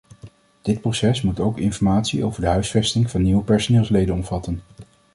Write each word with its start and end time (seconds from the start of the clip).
Dit 0.61 0.81
proces 0.81 1.21
moet 1.21 1.39
ook 1.39 1.57
informatie 1.57 2.23
over 2.23 2.41
de 2.41 2.47
huisvesting 2.47 3.09
van 3.11 3.21
nieuwe 3.21 3.43
personeelsleden 3.43 4.15
omvatten. 4.15 4.61